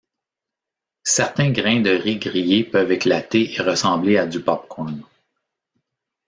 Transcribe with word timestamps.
Certains 1.05 1.51
grains 1.51 1.81
de 1.81 1.91
riz 1.91 2.17
grillés 2.17 2.63
peuvent 2.63 2.91
éclater 2.91 3.53
et 3.53 3.61
ressembler 3.61 4.17
à 4.17 4.25
du 4.25 4.41
pop-corn. 4.41 5.03